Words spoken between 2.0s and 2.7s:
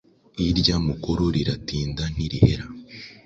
ntirihera”